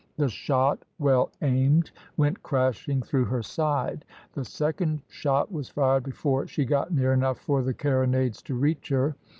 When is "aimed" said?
1.43-1.91